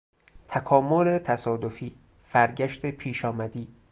[0.47, 3.67] تکامل تصادفی، فرگشت پیشامدی